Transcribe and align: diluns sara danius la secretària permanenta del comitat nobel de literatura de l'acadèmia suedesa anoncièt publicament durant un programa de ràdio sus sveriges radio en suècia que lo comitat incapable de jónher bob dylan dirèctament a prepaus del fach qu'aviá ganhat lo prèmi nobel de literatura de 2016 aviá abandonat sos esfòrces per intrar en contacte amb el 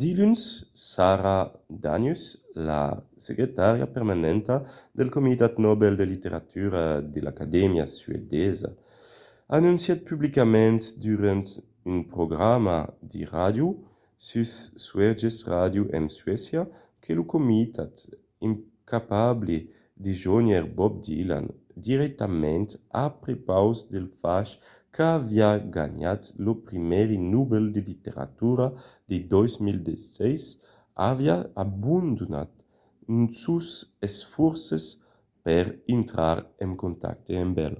diluns 0.00 0.42
sara 0.90 1.34
danius 1.84 2.22
la 2.68 2.80
secretària 3.26 3.86
permanenta 3.96 4.54
del 4.98 5.08
comitat 5.16 5.52
nobel 5.66 5.92
de 6.00 6.06
literatura 6.12 6.82
de 7.12 7.20
l'acadèmia 7.24 7.86
suedesa 7.98 8.70
anoncièt 9.58 10.00
publicament 10.10 10.80
durant 11.06 11.46
un 11.90 11.98
programa 12.14 12.78
de 13.12 13.20
ràdio 13.36 13.66
sus 14.28 14.50
sveriges 14.86 15.36
radio 15.54 15.82
en 15.98 16.04
suècia 16.18 16.62
que 17.02 17.10
lo 17.18 17.24
comitat 17.34 17.94
incapable 18.48 19.56
de 20.04 20.12
jónher 20.24 20.64
bob 20.78 20.92
dylan 21.06 21.46
dirèctament 21.86 22.68
a 23.02 23.04
prepaus 23.22 23.78
del 23.92 24.06
fach 24.22 24.50
qu'aviá 24.94 25.50
ganhat 25.78 26.22
lo 26.44 26.52
prèmi 26.66 27.16
nobel 27.34 27.64
de 27.76 27.80
literatura 27.90 28.66
de 29.10 29.16
2016 29.32 30.44
aviá 31.10 31.36
abandonat 31.64 32.52
sos 33.42 33.68
esfòrces 34.08 34.84
per 35.44 35.64
intrar 35.98 36.36
en 36.64 36.70
contacte 36.82 37.32
amb 37.44 37.56
el 37.66 37.74